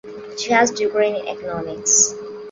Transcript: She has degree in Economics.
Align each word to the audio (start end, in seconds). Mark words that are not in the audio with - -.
She 0.35 0.51
has 0.51 0.71
degree 0.71 1.09
in 1.15 1.27
Economics. 1.27 2.15